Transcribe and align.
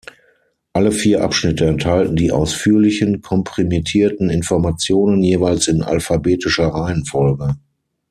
Alle 0.73 0.91
vier 0.91 1.21
Abschnitte 1.21 1.67
enthalten 1.67 2.15
die 2.15 2.31
ausführlichen, 2.31 3.21
komprimierten 3.21 4.31
Informationen 4.31 5.21
jeweils 5.21 5.67
in 5.67 5.83
alphabetischer 5.83 6.69
Reihenfolge. 6.69 7.57